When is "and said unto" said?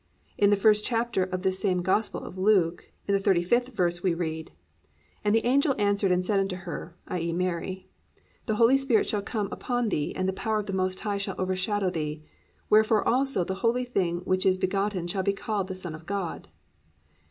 6.11-6.55